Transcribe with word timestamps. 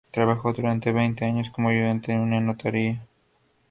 Trabajó 0.09 0.51
durante 0.51 0.91
veinte 0.91 1.25
años 1.25 1.51
como 1.51 1.69
ayudante 1.69 2.11
en 2.11 2.21
una 2.21 2.39
notaría. 2.41 3.05